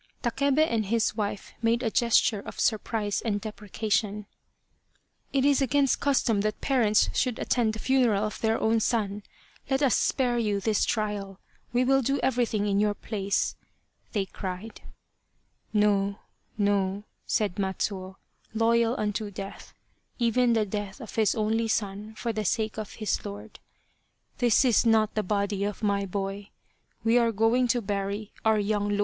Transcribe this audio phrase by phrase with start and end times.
[0.23, 4.25] Takebe and his wife made a gesture of surprise and deprecation.''
[5.31, 9.21] It is against custom that parents should attend the funeral of their own son.
[9.69, 11.39] Let us spare you this trial
[11.71, 13.55] we will do everything in your place!"
[14.13, 14.81] they cried."
[15.85, 16.17] No,
[16.57, 18.15] no," said Matsuo,
[18.55, 19.75] loyal unto death,
[20.17, 23.59] even the death of his only son for the sake of his lord,"
[24.39, 26.49] this is not the body of my boy.
[27.03, 28.99] We are going to bury our young lord!"* Yamabushi, a wandering priest.